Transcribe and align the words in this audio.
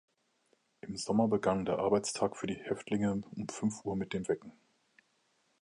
Im 0.83 0.95
Sommer 0.97 1.27
begann 1.27 1.63
der 1.65 1.77
Arbeitstag 1.77 2.35
für 2.35 2.47
die 2.47 2.55
Häftlinge 2.55 3.21
um 3.35 3.47
fünf 3.49 3.85
Uhr 3.85 3.95
mit 3.95 4.13
dem 4.13 4.27
Wecken. 4.27 4.51